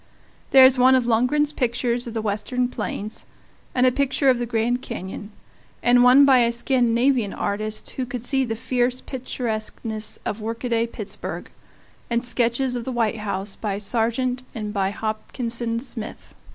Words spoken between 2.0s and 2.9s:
of the Western